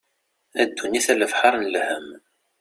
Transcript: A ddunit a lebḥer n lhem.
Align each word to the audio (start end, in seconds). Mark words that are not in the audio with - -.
A 0.61 0.63
ddunit 0.69 1.07
a 1.13 1.15
lebḥer 1.19 1.53
n 1.57 1.63
lhem. 1.73 2.07